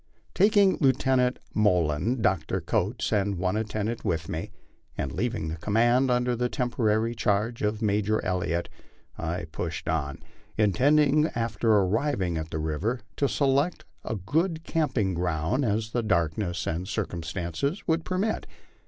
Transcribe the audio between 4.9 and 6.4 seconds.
and leaving the command under